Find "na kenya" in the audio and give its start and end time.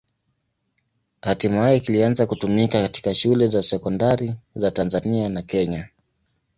5.29-5.87